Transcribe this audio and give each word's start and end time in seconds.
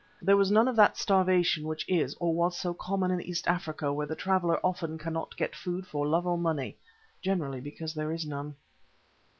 There 0.19 0.35
was 0.35 0.49
none 0.49 0.67
of 0.67 0.75
that 0.77 0.97
starvation 0.97 1.67
which 1.67 1.87
is, 1.87 2.15
or 2.15 2.33
was, 2.33 2.57
so 2.57 2.73
common 2.73 3.11
in 3.11 3.21
East 3.21 3.47
Africa 3.47 3.93
where 3.93 4.07
the 4.07 4.15
traveller 4.15 4.59
often 4.65 4.97
cannot 4.97 5.37
get 5.37 5.55
food 5.55 5.85
for 5.85 6.07
love 6.07 6.25
or 6.25 6.39
money 6.39 6.75
generally 7.21 7.61
because 7.61 7.93
there 7.93 8.11
is 8.11 8.25
none. 8.25 8.55